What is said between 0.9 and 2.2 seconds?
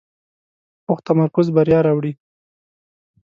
تمرکز بریا راوړي